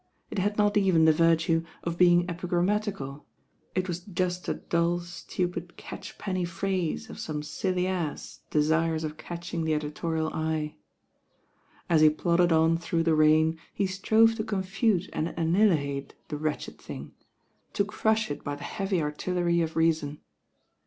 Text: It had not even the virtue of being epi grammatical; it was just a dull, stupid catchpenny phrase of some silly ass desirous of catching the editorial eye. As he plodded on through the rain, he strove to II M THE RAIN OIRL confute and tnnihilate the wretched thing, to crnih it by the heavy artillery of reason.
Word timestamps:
It 0.31 0.39
had 0.39 0.57
not 0.57 0.77
even 0.77 1.05
the 1.05 1.13
virtue 1.13 1.63
of 1.83 1.95
being 1.99 2.27
epi 2.27 2.47
grammatical; 2.47 3.27
it 3.75 3.87
was 3.87 3.99
just 3.99 4.49
a 4.49 4.55
dull, 4.55 4.99
stupid 5.01 5.77
catchpenny 5.77 6.43
phrase 6.43 7.07
of 7.07 7.19
some 7.19 7.43
silly 7.43 7.85
ass 7.85 8.39
desirous 8.49 9.03
of 9.03 9.17
catching 9.17 9.63
the 9.63 9.75
editorial 9.75 10.33
eye. 10.33 10.73
As 11.87 12.01
he 12.01 12.09
plodded 12.09 12.51
on 12.51 12.79
through 12.79 13.03
the 13.03 13.13
rain, 13.13 13.59
he 13.75 13.85
strove 13.85 14.31
to 14.31 14.35
II 14.37 14.41
M 14.41 14.47
THE 14.47 14.47
RAIN 14.47 14.55
OIRL 14.55 14.61
confute 14.63 15.09
and 15.13 15.27
tnnihilate 15.27 16.11
the 16.29 16.37
wretched 16.37 16.79
thing, 16.81 17.13
to 17.73 17.85
crnih 17.85 18.31
it 18.31 18.43
by 18.43 18.55
the 18.55 18.63
heavy 18.63 19.03
artillery 19.03 19.61
of 19.61 19.75
reason. 19.75 20.19